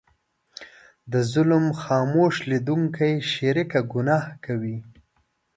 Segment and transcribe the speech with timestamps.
[1.11, 4.77] د ظلم خاموش لیدونکی شریکه ګناه کوي.